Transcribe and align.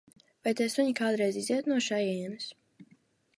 Vai 0.45 0.53
tie 0.59 0.65
suņi 0.75 0.95
kādreiz 0.99 1.37
iziet 1.43 1.69
no 1.73 1.77
šejienes? 1.89 2.49